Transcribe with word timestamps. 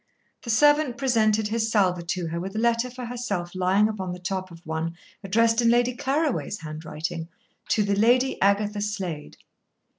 The 0.41 0.49
servant 0.49 0.97
presented 0.97 1.49
his 1.49 1.69
salver 1.71 2.01
to 2.01 2.25
her 2.29 2.39
with 2.39 2.55
a 2.55 2.57
letter 2.57 2.89
for 2.89 3.05
herself 3.05 3.53
lying 3.53 3.87
upon 3.87 4.13
the 4.13 4.19
top 4.19 4.49
of 4.49 4.65
one 4.65 4.97
addressed 5.23 5.61
in 5.61 5.69
Lady 5.69 5.95
Claraway's 5.95 6.61
handwriting 6.61 7.29
"To 7.69 7.83
the 7.83 7.93
Lady 7.93 8.41
Agatha 8.41 8.81
Slade." 8.81 9.37